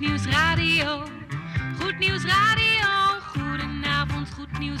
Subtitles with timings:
[0.00, 1.02] Goed Nieuws Radio.
[1.78, 3.20] Goed Nieuws Radio.
[3.34, 4.80] Goedenavond, Goed Nieuws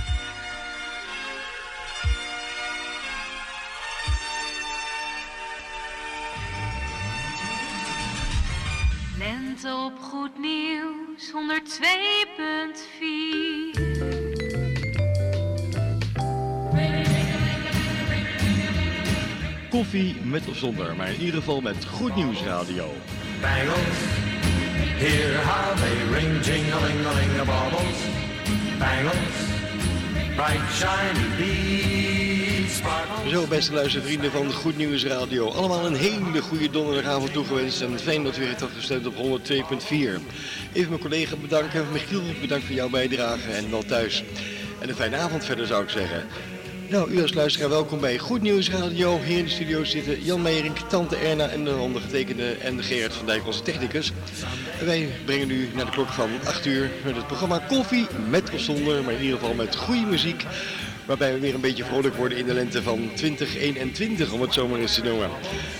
[9.63, 11.39] Lente op Goed Nieuws 102.4.
[19.69, 22.89] Koffie met of zonder, maar in ieder geval met Goed Nieuws Radio.
[23.41, 23.97] Bangles,
[24.97, 27.99] hear how they ring, jing-a-ling-a-ling-a-baubles.
[28.79, 29.49] Bangles,
[30.35, 32.10] bright shiny sparkles.
[33.27, 35.49] Zo, beste luistervrienden van Goed Nieuws Radio.
[35.49, 39.19] Allemaal een hele goede donderdagavond toegewenst en fijn dat u hebt gestemd op 102.4.
[39.89, 41.85] Even mijn collega bedanken.
[41.91, 44.23] Michiel, bedankt voor jouw bijdrage en wel thuis.
[44.79, 46.23] En een fijne avond verder zou ik zeggen.
[46.89, 49.19] Nou, u als luisteraar welkom bij Goed Nieuws Radio.
[49.19, 53.25] Hier in de studio zitten Jan Meijering, Tante Erna en de ondergetekende en Gerard van
[53.25, 54.11] Dijk, onze technicus.
[54.85, 58.59] Wij brengen u naar de klok van 8 uur met het programma Koffie met of
[58.59, 60.45] zonder, maar in ieder geval met goede muziek.
[61.11, 64.67] Waarbij we weer een beetje vrolijk worden in de lente van 2021, om het zo
[64.67, 65.29] maar eens te noemen.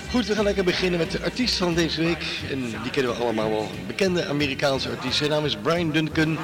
[0.09, 2.25] Goed, we gaan lekker beginnen met de artiest van deze week.
[2.49, 3.71] En die kennen we allemaal wel.
[3.87, 5.17] Bekende Amerikaanse artiest.
[5.17, 6.37] Zijn naam is Brian Duncan.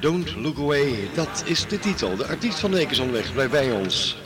[0.00, 1.08] Don't Look Away.
[1.14, 2.16] Dat is de titel.
[2.16, 3.32] De artiest van de week is onderweg.
[3.32, 4.16] Blijf bij ons.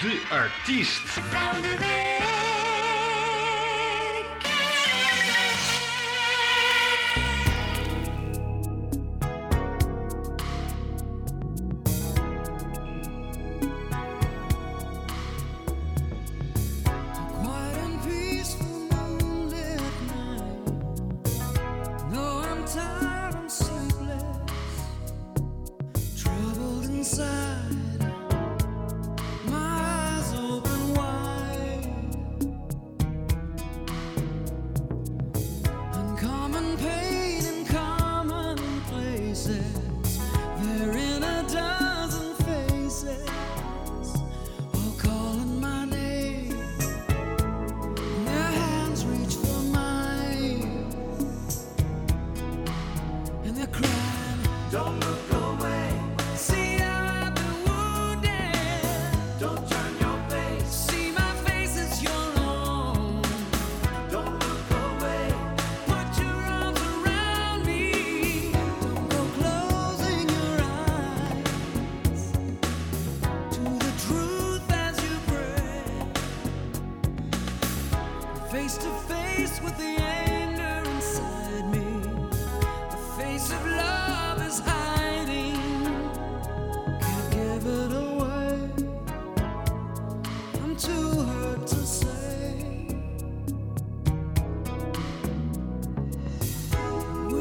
[0.00, 1.02] De artiest.
[1.12, 2.13] Quiet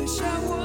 [0.04, 0.63] 你像我。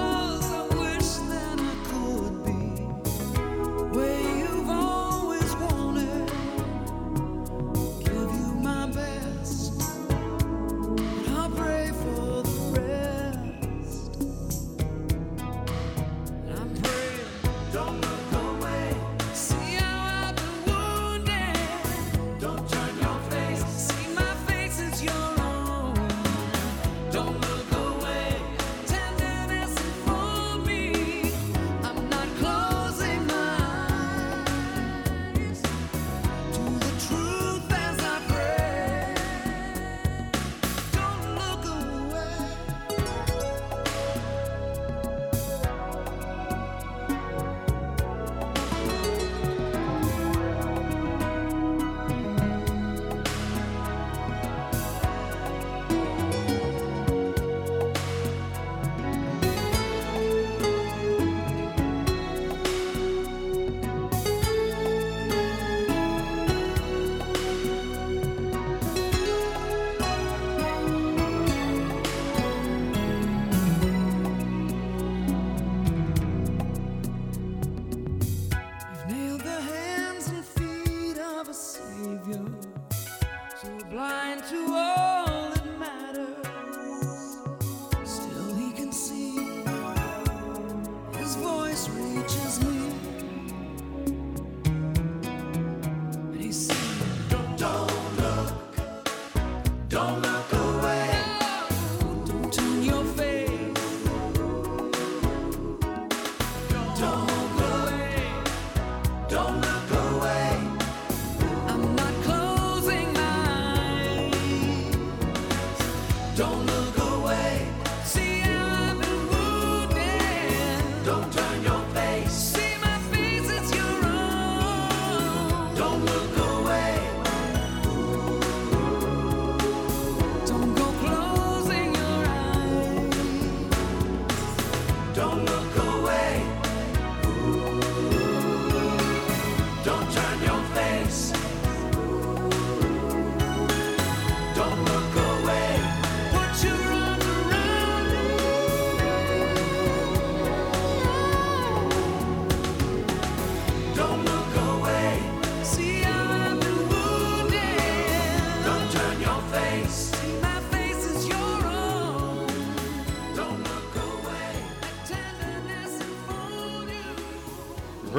[107.00, 107.27] don't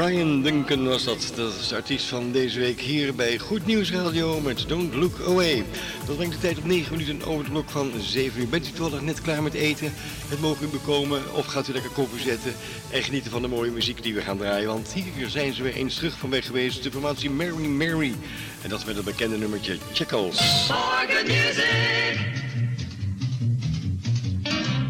[0.09, 1.31] Brian Duncan was dat.
[1.35, 5.19] Dat is de artiest van deze week hier bij Goed Nieuws Radio met Don't Look
[5.27, 5.65] Away.
[6.05, 8.47] Dat brengt de tijd op 9 minuten over de blok van 7 uur.
[8.47, 9.93] Bent u toevallig net klaar met eten?
[10.27, 12.53] Het mogen u bekomen of gaat u lekker koffie zetten
[12.91, 14.67] en genieten van de mooie muziek die we gaan draaien.
[14.67, 18.13] Want hier zijn ze weer eens terug van weg geweest, de formatie Mary Mary.
[18.61, 20.69] En dat met het bekende nummertje Chuckles.
[21.25, 22.17] Music!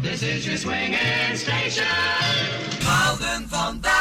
[0.02, 1.86] This is your swinging station!
[2.82, 3.99] Houden vandaag!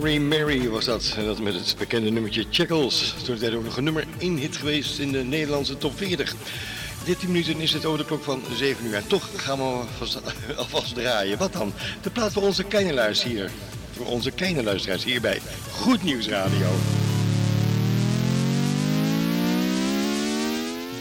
[0.00, 1.14] Mary Mary was dat.
[1.16, 3.14] En dat met het bekende nummertje Checkles.
[3.24, 6.34] Toen tijd ook nog een nummer 1 hit geweest in de Nederlandse top 40.
[7.04, 8.94] 13 minuten is het over de klok van 7 uur.
[8.94, 9.84] En toch gaan we
[10.56, 11.38] alvast, draaien.
[11.38, 11.72] Wat dan?
[12.02, 13.50] De plaat voor onze kleine luisteraars hier.
[13.96, 15.40] Voor onze kleine luisteraars hierbij.
[15.70, 16.66] Goed Nieuws Radio.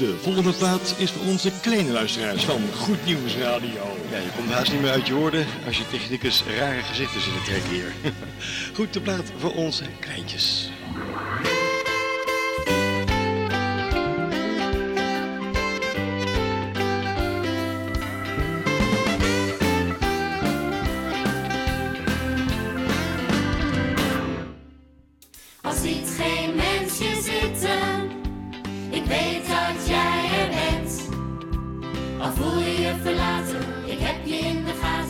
[0.01, 3.97] De volgende plaat is voor onze kleine luisteraars van Goed Nieuws Radio.
[4.11, 7.33] Ja, je komt haast niet meer uit je woorden als je technicus rare gezichten zit
[7.33, 7.93] te trekken hier.
[8.73, 10.69] Goed, de plaat voor onze kleintjes.
[25.61, 28.09] Al ziet geen mens je zitten,
[28.89, 31.09] ik weet dat jij er bent.
[32.19, 35.00] Al voel je je verlaten, ik heb je in de gaten,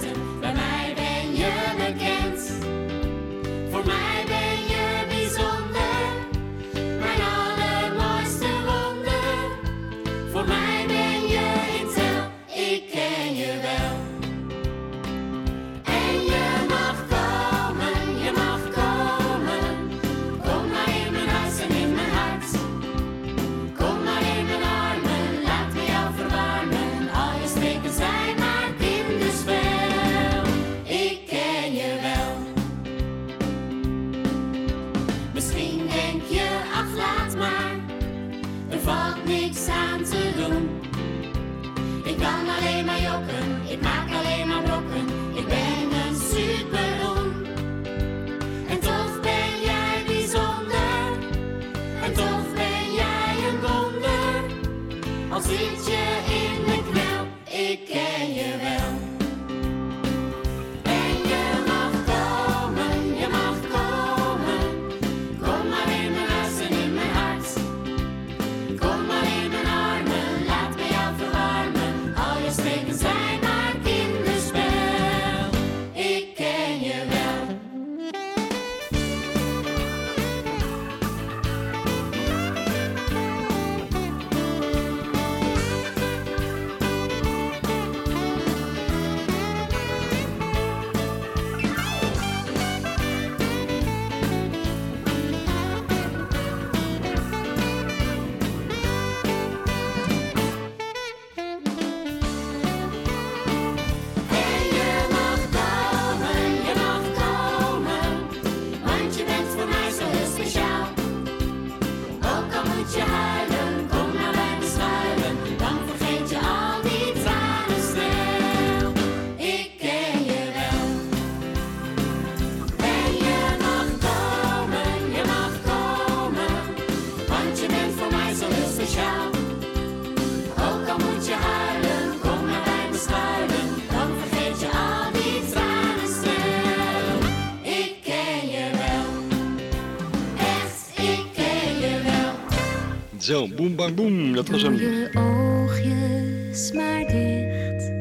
[143.32, 144.80] Zo, boem bang boem, dat was Doe hem.
[144.80, 147.92] je oogjes maar dicht.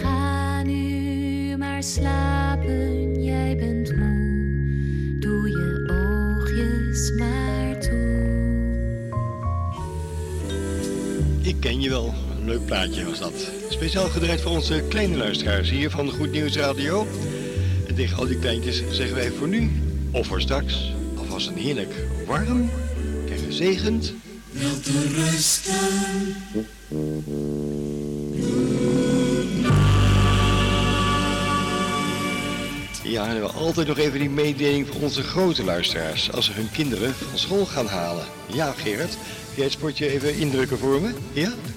[0.00, 5.16] Ga nu maar slapen, jij bent moe.
[5.20, 9.10] Doe je oogjes maar toe.
[11.42, 12.14] Ik ken je wel.
[12.40, 13.50] Een leuk plaatje was dat.
[13.68, 17.06] Speciaal gedraaid voor onze kleine luisteraars hier van Goed Nieuws Radio.
[17.86, 19.70] En tegen al die kleintjes zeggen wij voor nu,
[20.12, 21.94] of voor straks, alvast een heerlijk
[22.26, 22.70] warm
[23.58, 24.14] gezegend
[24.88, 25.74] u rusten?
[33.02, 36.32] Ja, en we hebben altijd nog even die mededeling voor onze grote luisteraars.
[36.32, 38.26] Als ze hun kinderen van school gaan halen.
[38.46, 39.16] Ja, Gerard,
[39.54, 41.14] jij het sportje even indrukken voor me?
[41.32, 41.52] Ja,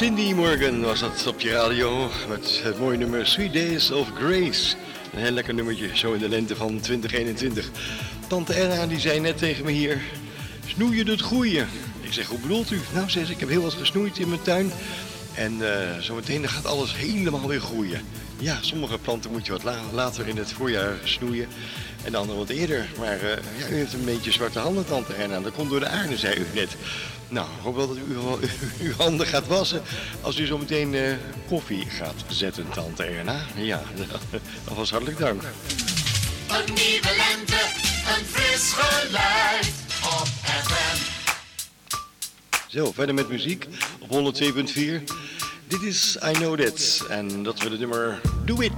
[0.00, 4.76] Cindy Morgan was dat op je radio met het mooie nummer Sweet Days of Grace.
[5.12, 7.70] Een heel lekker nummertje, zo in de lente van 2021.
[8.26, 10.00] Tante Erna die zei net tegen me hier,
[10.66, 11.68] snoeien doet groeien.
[12.00, 12.80] Ik zeg, hoe bedoelt u?
[12.94, 14.72] Nou, zei ze, ik heb heel wat gesnoeid in mijn tuin.
[15.40, 18.04] En uh, zometeen gaat alles helemaal weer groeien.
[18.38, 21.48] Ja, sommige planten moet je wat la later in het voorjaar snoeien.
[22.04, 22.88] En andere wat eerder.
[22.98, 25.40] Maar uh, ja, u heeft een beetje zwarte handen, tante Erna.
[25.40, 26.76] Dat komt door de aarde, zei u net.
[27.28, 28.04] Nou, ik hoop wel dat u
[28.86, 29.82] uw handen gaat wassen
[30.20, 31.12] als u zo meteen uh,
[31.48, 33.40] koffie gaat zetten, tante Erna.
[33.54, 33.82] Ja,
[34.68, 35.42] alvast hartelijk dank.
[35.42, 37.62] Een nieuwe lente,
[38.18, 39.72] een fris geluid
[40.02, 41.19] op FM.
[42.70, 43.66] Zo, verder met muziek
[44.00, 45.02] op 102.4.
[45.66, 48.72] Dit is I Know That en dat we de nummer Do It.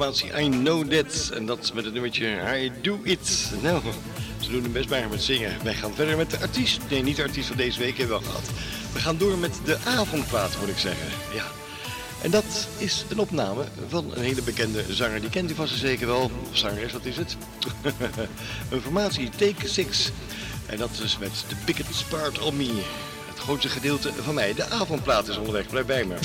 [0.00, 1.30] Formatie I Know That.
[1.34, 3.50] En dat met het nummertje I Do It.
[3.62, 3.82] Nou,
[4.40, 5.56] ze doen het best maar met zingen.
[5.62, 6.80] Wij gaan verder met de artiest.
[6.90, 8.50] Nee, niet de artiest van deze week hebben we al gehad.
[8.92, 11.06] We gaan door met de avondplaat, moet ik zeggen.
[11.34, 11.44] Ja.
[12.22, 15.20] En dat is een opname van een hele bekende zanger.
[15.20, 16.30] Die kent u vast zeker wel.
[16.50, 17.36] Of zangeres, wat is het?
[18.70, 20.10] een formatie, Take Six.
[20.66, 22.82] En dat is met The Biggest Part of Me.
[23.28, 24.54] Het grootste gedeelte van mij.
[24.54, 25.66] De avondplaat is onderweg.
[25.66, 26.16] Blijf bij me.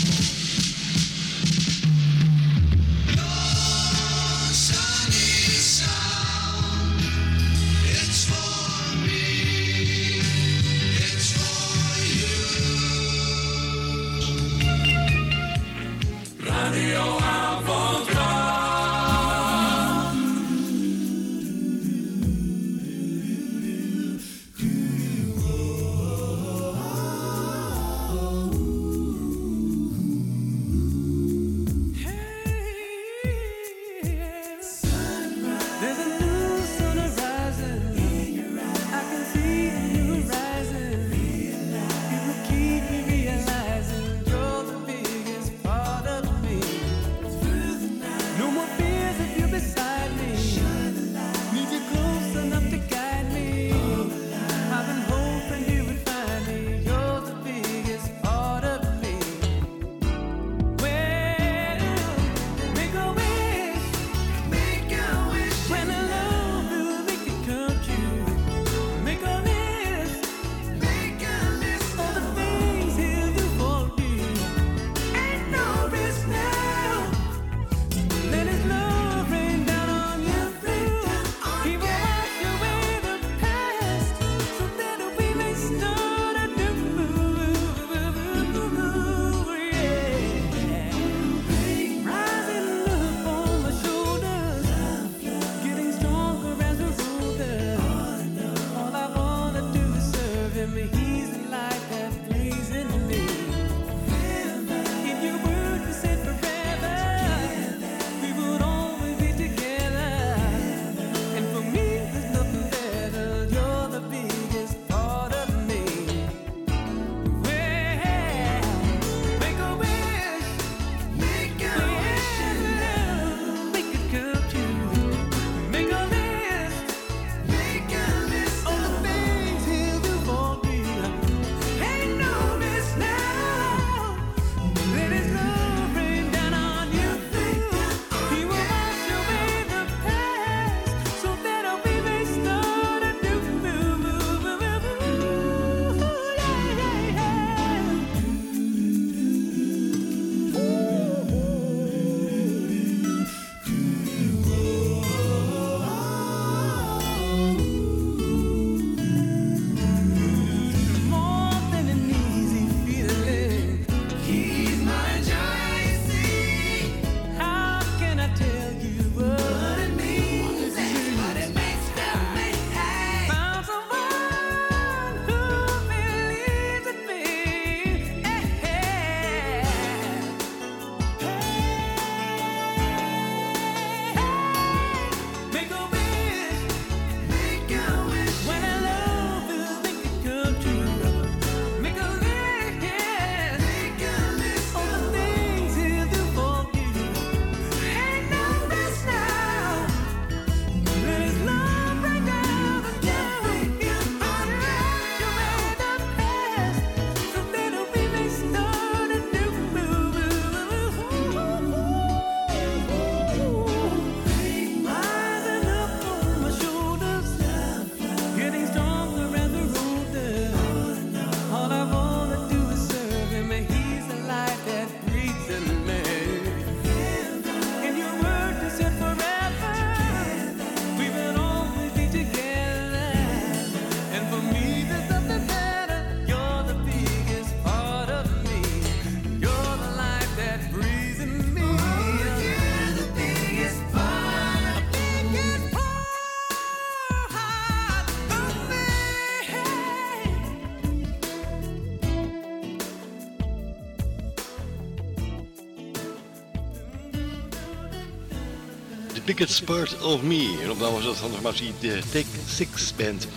[259.26, 260.60] Ticket Part of Me.
[260.64, 263.28] En op dat was dat van de formatie de Take Six Band.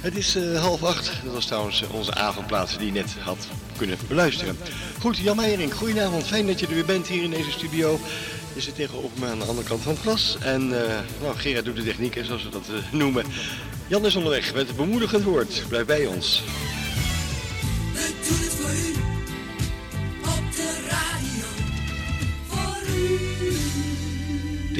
[0.00, 1.12] Het is eh, half acht.
[1.24, 4.58] Dat was trouwens eh, onze avondplaats die je net had kunnen beluisteren.
[5.00, 6.26] Goed, Jan Meiring, goedenavond.
[6.26, 8.00] Fijn dat je er weer bent hier in deze studio.
[8.54, 10.36] Je zit tegenover me aan de andere kant van het glas.
[10.40, 13.24] En eh, nou, Gerard doet de techniek, zoals we dat noemen.
[13.86, 15.64] Jan is onderweg met het bemoedigend woord.
[15.68, 16.42] Blijf bij ons.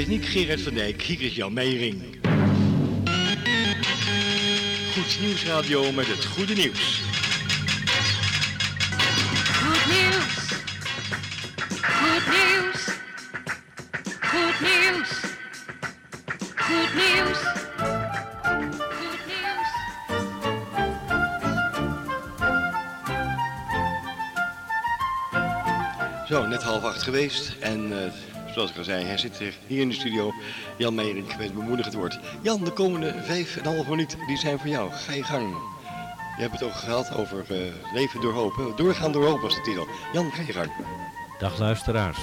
[0.07, 2.03] techniek Gerard van Dijk, hier is Jan Meijering.
[4.93, 7.01] Goed Nieuwsradio met het goede nieuws.
[9.53, 10.35] Goed nieuws.
[11.83, 12.85] Goed nieuws.
[14.21, 15.11] Goed nieuws.
[16.57, 17.39] Goed nieuws.
[18.99, 19.89] Goed nieuws.
[26.29, 27.93] Zo, net half acht geweest en...
[27.93, 30.33] Uh, zoals ik al zei, hij zit hier, in de studio.
[30.79, 32.19] Jan Meijering met bemoedigend woord.
[32.43, 34.93] Jan, de komende vijf en een half minuut, die zijn voor jou.
[34.93, 35.57] Ga je gang.
[36.37, 38.75] Je hebt het ook gehad over eh, leven door?
[38.77, 39.87] Doorgaan door hoop was de titel.
[40.13, 40.71] Jan, ga je gang.
[41.39, 42.19] Dag luisteraars.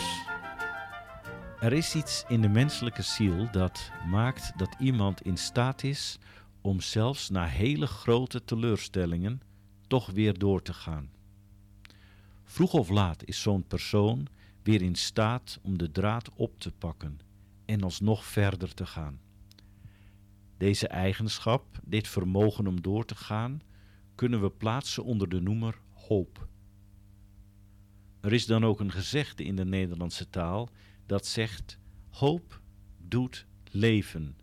[1.59, 6.17] Er is iets in de menselijke ziel dat maakt dat iemand in staat is
[6.61, 9.41] om zelfs na hele grote teleurstellingen
[9.87, 11.09] toch weer door te gaan.
[12.43, 14.27] Vroeg of laat is zo'n persoon
[14.63, 17.19] weer in staat om de draad op te pakken
[17.65, 19.19] en alsnog verder te gaan.
[20.57, 23.61] Deze eigenschap, dit vermogen om door te gaan,
[24.15, 26.47] kunnen we plaatsen onder de noemer hoop.
[28.21, 30.69] Er is dan ook een gezegde in de Nederlandse taal
[31.05, 32.61] dat zegt: hoop
[32.97, 34.37] doet leven.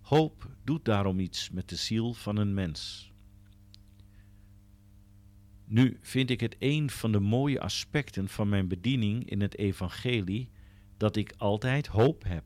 [0.00, 3.12] Hoop doet daarom iets met de ziel van een mens.
[5.64, 10.48] Nu vind ik het een van de mooie aspecten van mijn bediening in het evangelie
[10.96, 12.44] dat ik altijd hoop heb.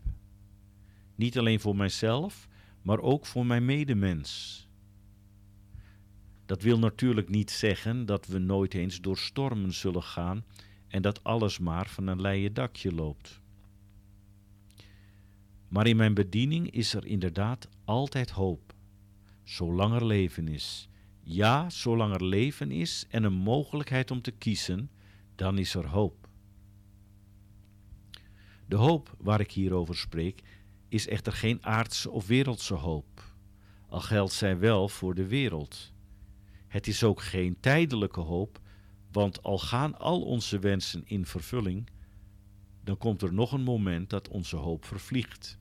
[1.14, 2.48] Niet alleen voor mijzelf,
[2.82, 4.66] maar ook voor mijn medemens.
[6.46, 10.44] Dat wil natuurlijk niet zeggen dat we nooit eens door stormen zullen gaan
[10.88, 13.40] en dat alles maar van een leien dakje loopt.
[15.68, 18.74] Maar in mijn bediening is er inderdaad altijd hoop,
[19.44, 20.88] zolang er leven is.
[21.30, 24.90] Ja, zolang er leven is en een mogelijkheid om te kiezen,
[25.34, 26.28] dan is er hoop.
[28.66, 30.42] De hoop waar ik hier over spreek,
[30.88, 33.34] is echter geen aardse of wereldse hoop,
[33.88, 35.92] al geldt zij wel voor de wereld.
[36.66, 38.60] Het is ook geen tijdelijke hoop,
[39.12, 41.90] want al gaan al onze wensen in vervulling,
[42.84, 45.58] dan komt er nog een moment dat onze hoop vervliegt.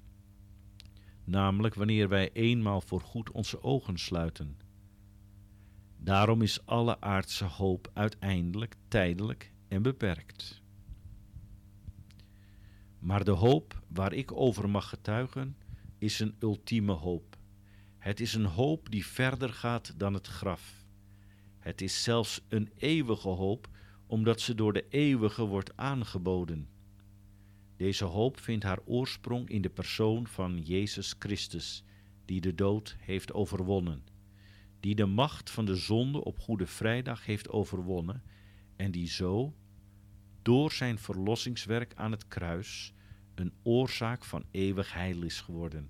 [1.24, 4.67] Namelijk wanneer wij eenmaal voor goed onze ogen sluiten.
[5.98, 10.62] Daarom is alle aardse hoop uiteindelijk tijdelijk en beperkt.
[13.00, 15.58] Maar de hoop waar ik over mag getuigen,
[15.98, 17.38] is een ultieme hoop.
[17.98, 20.86] Het is een hoop die verder gaat dan het graf.
[21.60, 23.70] Het is zelfs een eeuwige hoop,
[24.06, 26.70] omdat ze door de eeuwige wordt aangeboden.
[27.76, 31.84] Deze hoop vindt haar oorsprong in de persoon van Jezus Christus,
[32.26, 34.04] die de dood heeft overwonnen,
[34.80, 38.24] die de macht van de zonde op Goede Vrijdag heeft overwonnen
[38.76, 39.56] en die zo,
[40.42, 42.94] door zijn verlossingswerk aan het kruis,
[43.36, 45.90] een oorzaak van eeuwig heil is geworden.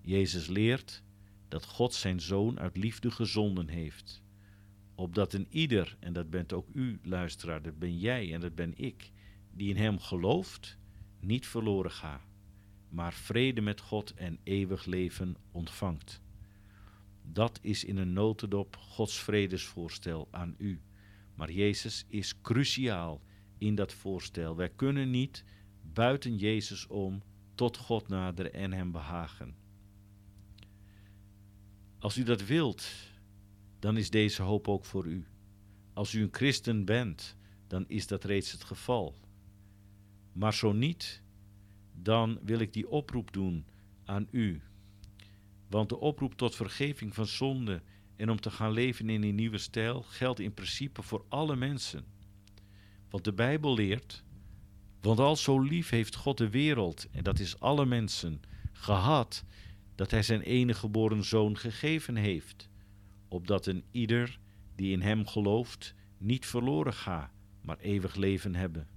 [0.00, 1.02] Jezus leert
[1.48, 4.22] dat God zijn Zoon uit liefde gezonden heeft,
[4.94, 8.72] opdat een ieder, en dat bent ook u, luisteraar, dat ben jij en dat ben
[8.76, 9.10] ik,
[9.52, 10.78] die in hem gelooft,
[11.20, 12.26] niet verloren gaat,
[12.88, 16.20] maar vrede met God en eeuwig leven ontvangt.
[17.32, 20.80] Dat is in een notendop Gods vredesvoorstel aan u.
[21.34, 23.20] Maar Jezus is cruciaal
[23.58, 24.56] in dat voorstel.
[24.56, 25.44] Wij kunnen niet
[25.82, 27.22] buiten Jezus om
[27.54, 29.54] tot God naderen en hem behagen.
[31.98, 32.86] Als u dat wilt,
[33.78, 35.26] dan is deze hoop ook voor u.
[35.92, 39.14] Als u een christen bent, dan is dat reeds het geval.
[40.32, 41.22] Maar zo niet,
[41.92, 43.66] dan wil ik die oproep doen
[44.04, 44.62] aan u.
[45.70, 47.82] Want de oproep tot vergeving van zonde
[48.16, 52.04] en om te gaan leven in een nieuwe stijl geldt in principe voor alle mensen.
[53.10, 54.24] Want de Bijbel leert,
[55.00, 58.40] want al zo lief heeft God de wereld, en dat is alle mensen,
[58.72, 59.44] gehad,
[59.94, 62.68] dat Hij zijn enige geboren zoon gegeven heeft,
[63.28, 64.38] opdat een ieder
[64.74, 68.88] die in Hem gelooft niet verloren ga, maar eeuwig leven hebben.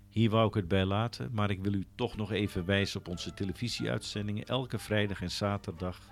[0.10, 3.08] Hier wou ik het bij laten, maar ik wil u toch nog even wijzen op
[3.08, 6.10] onze televisieuitzendingen elke vrijdag en zaterdag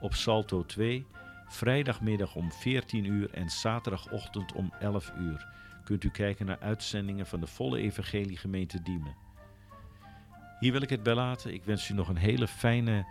[0.00, 1.06] op Salto 2
[1.46, 5.46] Vrijdagmiddag om 14 uur en zaterdagochtend om 11 uur
[5.84, 9.16] kunt u kijken naar uitzendingen van de volle evangeliegemeente Diemen.
[10.60, 11.54] Hier wil ik het bij laten.
[11.54, 13.06] Ik wens u nog een hele fijne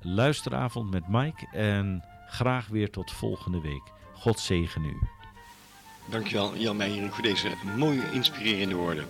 [0.00, 3.82] luisteravond met Mike en graag weer tot volgende week.
[4.12, 4.98] God zegen u.
[6.10, 9.06] Dankjewel Jan Meijerink voor deze mooie inspirerende woorden.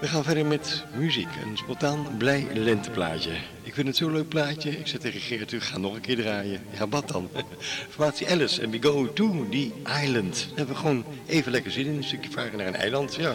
[0.00, 3.30] We gaan verder met muziek, een spontaan blij lenteplaatje.
[3.62, 4.78] Ik vind het zo'n leuk plaatje.
[4.78, 6.60] Ik zeg tegen Gerrit, u gaat nog een keer draaien.
[6.78, 7.30] Ja, wat dan?
[7.90, 9.70] Formatie Alice en we go to the
[10.04, 10.46] island.
[10.48, 13.14] Dan hebben we gewoon even lekker zin in een stukje varen naar een eiland.
[13.14, 13.34] Ja.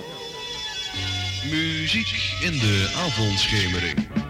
[1.50, 4.27] Muziek in de avondschemering.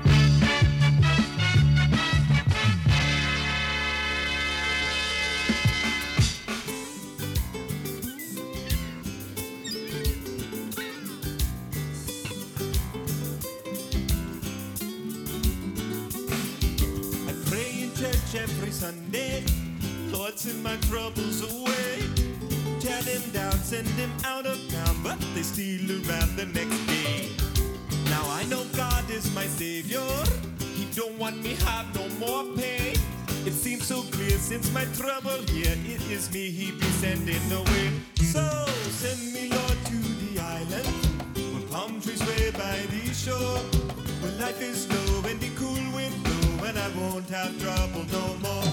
[34.77, 35.75] My trouble here.
[35.93, 37.87] It is me he be sending away.
[38.33, 38.43] So
[39.01, 40.87] send me, Lord, to the island
[41.51, 43.59] where palm trees sway by the shore.
[44.21, 48.25] Where life is slow and the cool wind blow, and I won't have trouble no
[48.43, 48.66] more.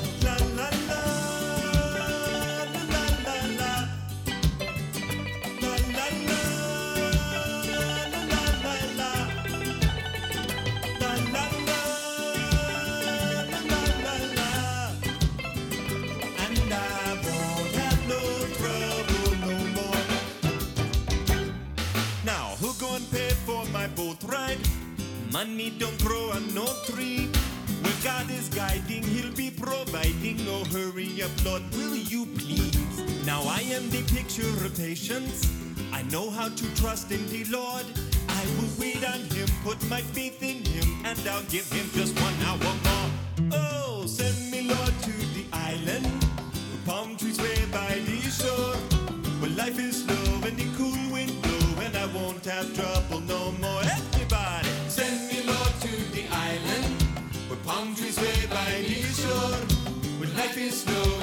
[25.46, 27.28] Money don't grow on no tree.
[27.82, 30.42] Where God is guiding, He'll be providing.
[30.46, 33.26] No hurry up, Lord, will you please?
[33.26, 35.46] Now I am the picture of patience.
[35.92, 37.84] I know how to trust in the Lord.
[38.26, 42.18] I will wait on Him, put my faith in Him, and I'll give Him just
[42.22, 43.10] one hour more.
[43.52, 46.06] Oh, send me, Lord, to the island.
[46.06, 48.76] where Palm trees sway by the shore.
[49.40, 52.93] Where life is slow and the cool wind blow, and I won't have trouble
[60.74, 61.13] snow.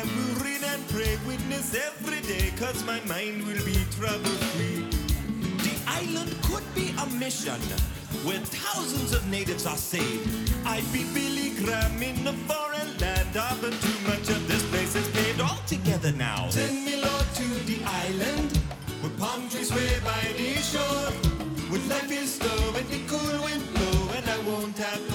[0.00, 4.88] I will read and pray, witness every day, cause my mind will be trouble free.
[5.60, 7.60] The island could be a mission
[8.24, 10.54] where thousands of natives are saved.
[10.64, 14.96] I'd be Billy Graham in a foreign land, ah, but too much of this place
[14.96, 16.48] is paved all together now.
[16.48, 18.56] Send me, Lord, to the island
[19.02, 21.12] where palm trees sway by the shore.
[21.68, 25.09] Where life is slow and the cool wind blow, and I won't have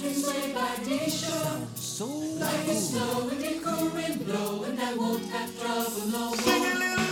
[0.00, 1.66] children sway by nature.
[1.74, 2.74] So like cool.
[2.74, 7.09] slow and in the current blow, and I won't have trouble no more.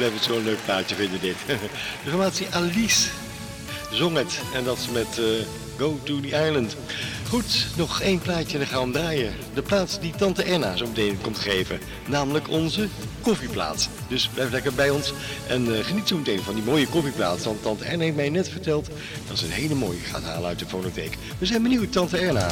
[0.00, 1.36] Blijf het zo'n leuk plaatje vinden dit.
[2.04, 3.08] De formatie Alice
[3.92, 4.40] zong het.
[4.54, 5.24] En dat ze met eh,
[5.78, 6.76] Go to the Island.
[7.28, 9.34] Goed, nog één plaatje en dan gaan we draaien.
[9.54, 11.80] De plaats die tante Erna zo meteen komt geven.
[12.06, 12.88] Namelijk onze
[13.20, 13.88] koffieplaats.
[14.08, 15.12] Dus blijf lekker bij ons
[15.48, 17.44] en eh, geniet zo meteen van die mooie koffieplaats.
[17.44, 18.88] Want tante Erna heeft mij net verteld
[19.28, 21.16] dat ze een hele mooie gaat halen uit de fonotheek.
[21.38, 22.50] We zijn benieuwd, tante Erna.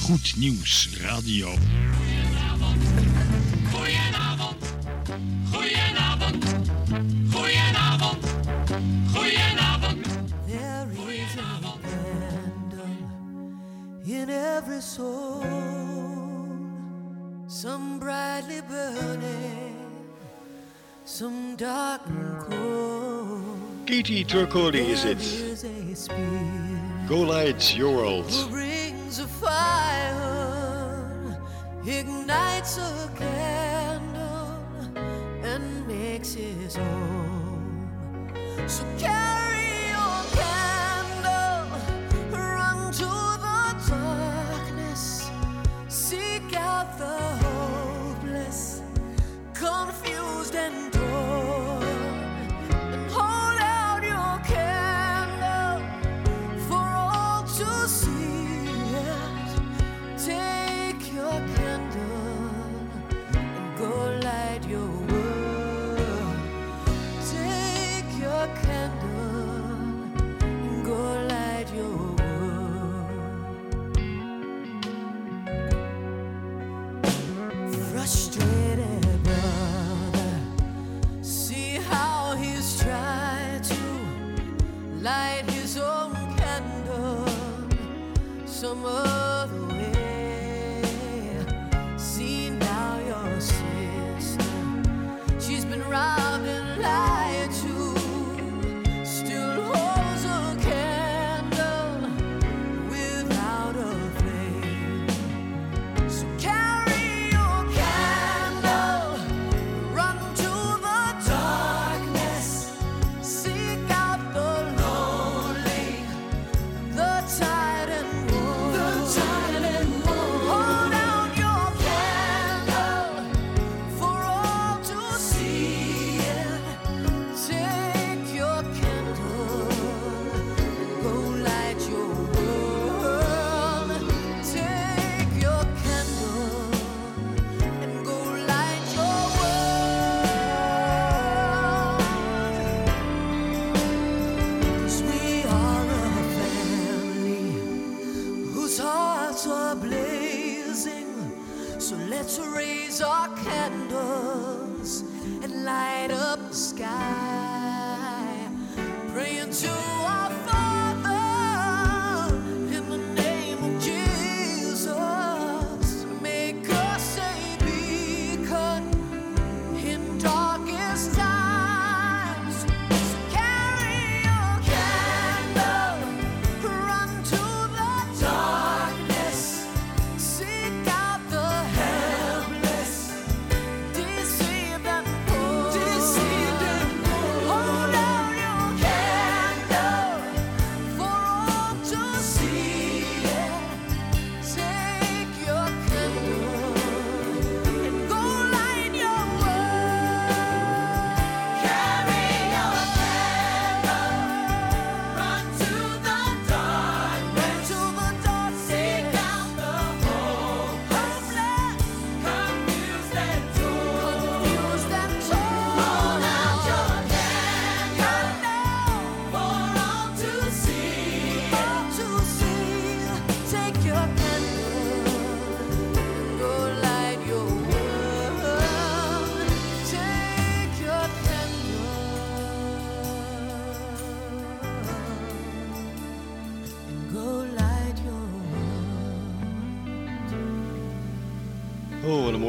[0.00, 1.54] Goed nieuws, radio.
[14.74, 15.42] Every soul,
[17.46, 19.76] some brightly burning,
[21.04, 23.86] some dark and cold.
[23.86, 25.18] Katie Turcoli is it.
[27.08, 28.30] Go light your world.
[28.30, 30.18] who brings a fire,
[31.86, 34.58] ignites a candle,
[35.44, 37.88] and makes his own.
[38.66, 39.63] So carry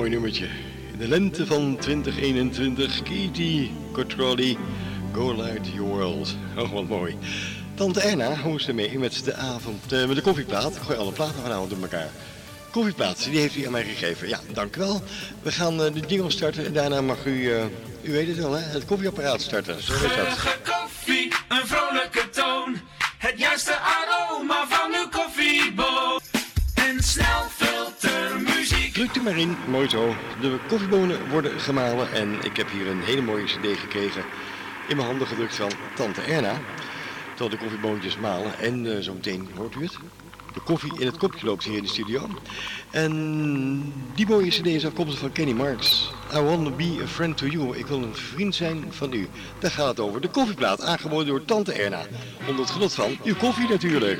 [0.06, 0.48] mooi nummertje.
[0.92, 4.58] In de lente van 2021, Katie Cotrolli,
[5.14, 6.36] Go Light Your World.
[6.58, 7.18] Oh, wat mooi.
[7.76, 10.76] Tante Erna, het ermee met de avond, eh, met de koffieplaat?
[10.76, 12.10] Ik gooi alle platen vanavond door elkaar.
[12.72, 14.28] Koffieplaat, die heeft u aan mij gegeven.
[14.28, 15.02] Ja, dank u wel.
[15.42, 17.64] We gaan eh, de jingle starten en daarna mag u, eh,
[18.02, 19.84] u weet het wel hè, het koffieapparaat starten.
[19.84, 20.58] Zo is dat.
[20.64, 22.78] Koffie, een vrolijke toon.
[23.18, 26.24] Het juiste aroma van uw koffieboot.
[26.74, 27.50] En snel
[29.26, 30.16] maar in, mooi zo.
[30.42, 34.24] De koffiebonen worden gemalen en ik heb hier een hele mooie cd gekregen.
[34.88, 36.60] In mijn handen gedrukt van Tante Erna.
[37.30, 38.60] Terwijl de koffieboontjes malen.
[38.60, 39.98] En eh, zometeen, hoort u het?
[40.54, 42.28] De koffie in het kopje loopt hier in de studio.
[42.92, 46.12] En die mooie cd is afkomstig van Kenny Marks.
[46.34, 47.78] I want to be a friend to you.
[47.78, 49.28] Ik wil een vriend zijn van u.
[49.60, 50.22] Daar gaat het over.
[50.22, 52.02] De koffieplaat, aangeboden door Tante Erna.
[52.48, 54.20] Onder het genot van uw koffie natuurlijk.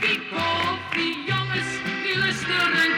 [0.00, 1.68] Koffie, jongens,
[2.02, 2.95] die lusten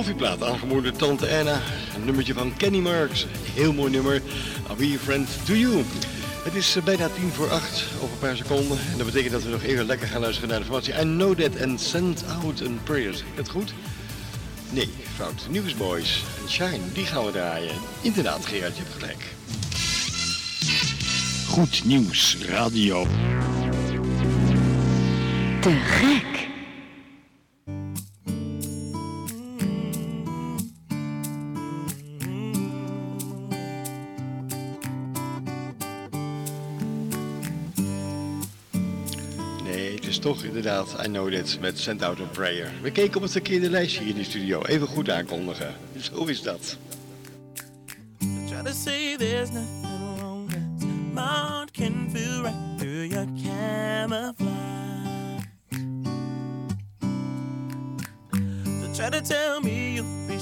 [0.00, 1.60] koffieplaat, aangeboden door Tante Erna.
[1.94, 3.26] Een nummertje van Kenny Marks.
[3.54, 4.14] Heel mooi nummer.
[4.68, 5.84] I'll be a friend to you.
[6.44, 8.78] Het is eh, bijna tien voor acht, over een paar seconden.
[8.92, 10.94] En dat betekent dat we nog even lekker gaan luisteren naar de informatie.
[10.94, 13.14] I know that and send out a prayer.
[13.14, 13.74] Zeg ik dat goed?
[14.70, 15.46] Nee, fout.
[15.50, 17.74] Newsboys en Shine, die gaan we draaien.
[18.00, 19.24] Inderdaad, Gerard, je hebt gelijk.
[21.48, 23.06] Goed nieuws, radio.
[25.60, 26.29] Te gek.
[40.10, 42.70] Is toch inderdaad I know that met Send Out a Prayer.
[42.82, 44.62] We keken op het verkeerde lijstje hier in de studio.
[44.62, 45.74] Even goed aankondigen.
[45.98, 46.76] Zo is dat.
[59.10, 60.38] To tell me you'll be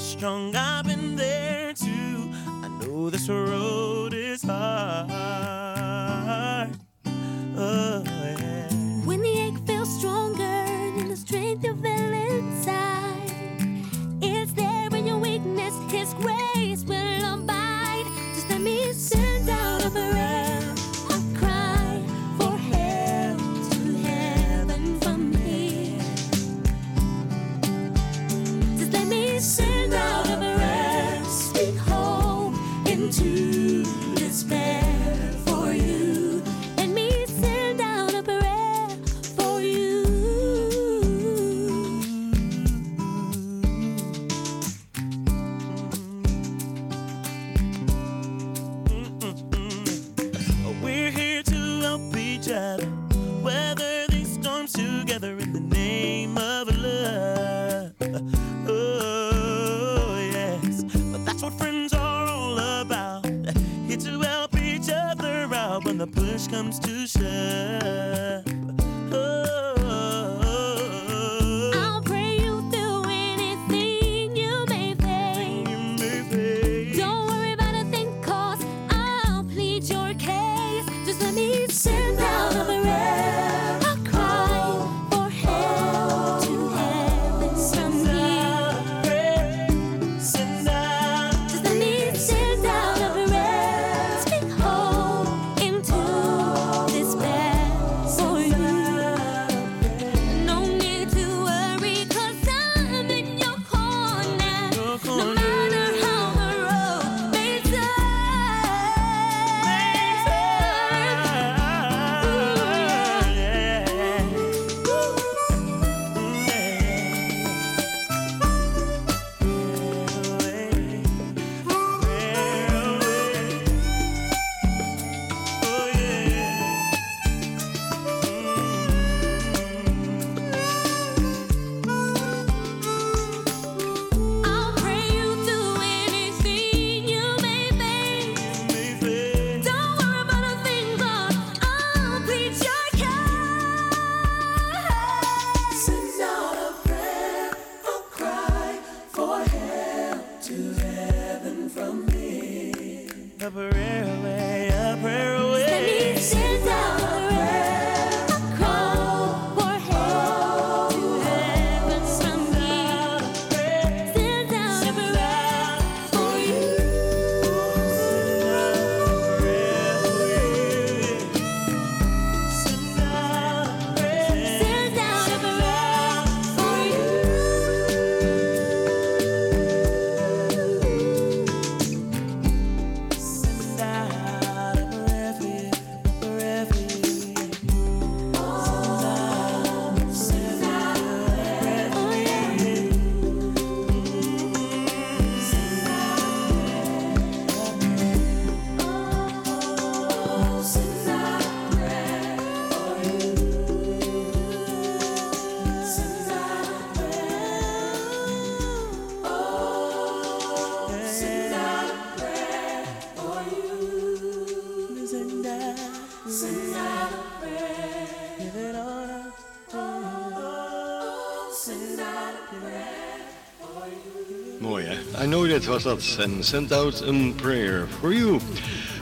[225.58, 226.16] that was dat.
[226.18, 228.40] En send out a prayer for you.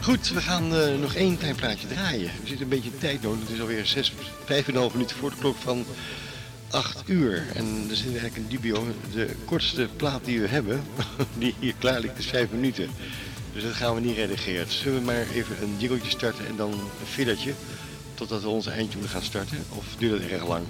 [0.03, 2.31] Goed, we gaan eh, nog één klein plaatje draaien.
[2.43, 3.41] We zitten een beetje tijd nodig.
[3.41, 4.13] Het is alweer zes,
[4.45, 5.85] vijf en een half minuten voor de klok van
[6.71, 7.47] 8 uur.
[7.55, 8.87] En er zit eigenlijk een dubio.
[9.13, 10.83] De kortste plaat die we hebben,
[11.39, 12.91] die hier klaar ligt, is vijf minuten.
[13.53, 14.67] Dus dat gaan we niet redigeren.
[14.69, 17.53] Zullen we maar even een jingeltje starten en dan een fillertje?
[18.15, 19.65] Totdat we onze eindtune gaan starten?
[19.69, 20.65] Of duurt dat erg lang?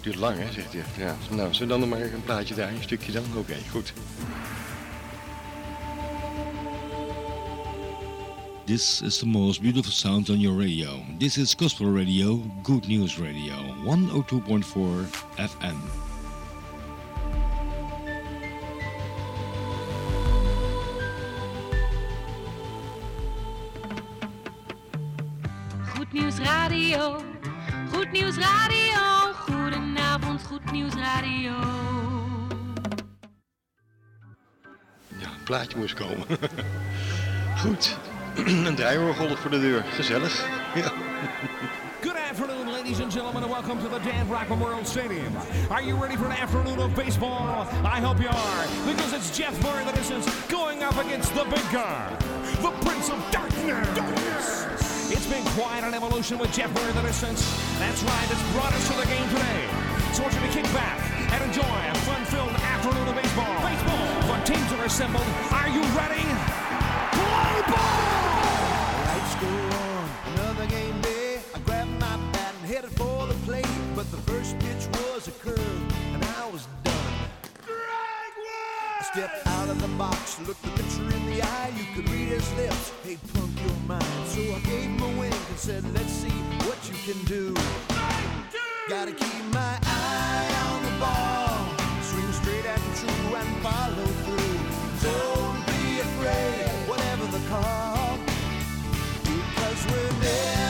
[0.00, 1.06] Duurt lang, hè, zegt hij.
[1.06, 2.76] Ja, nou, zullen we dan maar een plaatje draaien?
[2.76, 3.24] Een stukje dan?
[3.36, 3.92] Oké, goed.
[8.64, 11.02] This is the most beautiful sound on your radio.
[11.18, 14.62] This is Gospel Radio, Good News Radio, 102.4
[15.36, 15.76] FM.
[25.96, 27.20] Goed Nieuws Radio.
[27.92, 29.32] Goed Nieuws Radio.
[29.34, 31.52] Goedenavond, Goed Nieuws Radio.
[35.18, 36.26] Ja, een plaatje moest komen.
[37.62, 38.11] Goed.
[38.66, 39.84] een draaiorgel voor de deur.
[39.94, 40.44] Gezellig.
[42.00, 45.32] Good afternoon, ladies and gentlemen, and welcome to the Dan Rock Memorial Stadium.
[45.68, 47.66] Are you ready for an afternoon of baseball?
[47.84, 50.08] I hope you are, because it's Jeff Murray that is
[50.48, 52.08] going up against the big guy,
[52.62, 53.86] the Prince of Darkness.
[53.94, 55.12] Darkness.
[55.12, 57.44] It's been quite an evolution with Jeff Murray the distance.
[57.78, 59.68] That's right, it's brought us to the game today.
[60.12, 60.98] So I want you to kick back
[61.32, 63.56] and enjoy a fun-filled afternoon of baseball.
[63.60, 64.08] Baseball.
[64.32, 65.28] The teams are assembled.
[65.52, 66.24] Are you ready?
[67.12, 68.01] Play ball!
[75.42, 76.94] Curve, and I was done.
[79.00, 81.72] I stepped out of the box, looked the pitcher in the eye.
[81.76, 82.92] You could read his lips.
[83.02, 84.26] Hey, punk, you're mine.
[84.26, 87.54] So I gave him a wink and said, Let's see what you can do.
[88.88, 91.58] Gotta keep my eye on the ball,
[92.02, 94.58] swing straight and true and follow through.
[95.10, 98.18] Don't be afraid, whatever the call,
[99.24, 100.61] because we're never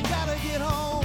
[0.00, 0.99] I gotta get home.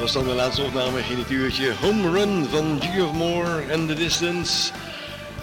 [0.00, 3.72] Dat was dan de laatste opname in het uurtje Home Run van G of More
[3.72, 4.72] and the Distance.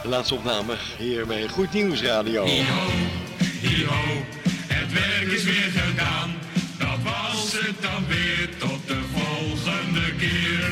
[0.01, 2.45] De laatste opname hier bij Goed Nieuws Radio.
[2.45, 2.63] Hio,
[4.67, 6.35] het werk is weer gedaan.
[6.77, 10.69] Dat was het dan weer tot de volgende keer.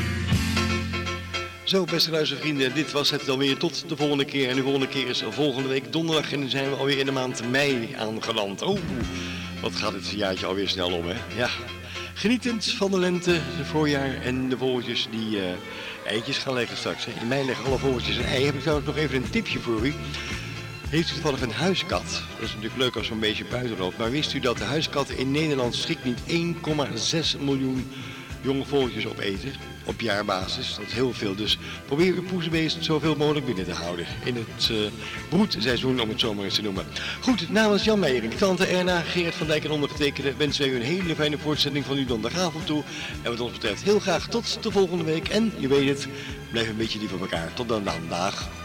[1.63, 4.49] Zo, beste luistervrienden, dit was het dan weer tot de volgende keer.
[4.49, 7.11] En de volgende keer is volgende week donderdag en dan zijn we alweer in de
[7.11, 8.61] maand mei aangeland.
[8.61, 8.79] Oh,
[9.61, 11.15] wat gaat het jaartje alweer snel om, hè?
[11.38, 11.49] Ja.
[12.18, 15.53] Genietend van de lente, het voorjaar en de vogeltjes die eh,
[16.05, 17.05] eitjes gaan leggen straks.
[17.05, 18.45] In mei leggen alle vogeltjes een ei.
[18.45, 19.93] Heb ik trouwens nog even een tipje voor u.
[20.89, 22.24] Heeft u toevallig een huiskat?
[22.34, 23.97] Dat is natuurlijk leuk als zo'n beetje buiten loopt.
[23.97, 26.20] Maar wist u dat de huiskatten in Nederland strikt niet
[27.36, 27.91] 1,6 miljoen
[28.41, 29.53] jonge vogeltjes opeten?
[29.86, 30.75] Op jaarbasis.
[30.75, 31.36] Dat is heel veel.
[31.36, 34.05] Dus probeer uw poezenbeest zoveel mogelijk binnen te houden.
[34.23, 34.77] In het eh,
[35.29, 36.86] broedseizoen, om het zo maar eens te noemen.
[37.21, 40.75] Goed, namens Jan Meijer, de tante Erna, Geert van Dijk en ondergetekende wensen wij u
[40.75, 42.83] een hele fijne voortzetting van uw donderdagavond toe.
[43.21, 45.27] En wat ons betreft heel graag tot de volgende week.
[45.27, 46.07] En je weet het,
[46.51, 47.53] blijf een beetje lief voor elkaar.
[47.53, 47.93] Tot dan, dan.
[48.09, 48.64] Dag.